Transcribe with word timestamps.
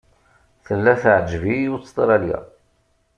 Tella 0.65 0.93
teɛǧeb-iyi 1.01 1.69
Ustṛalya. 1.77 2.39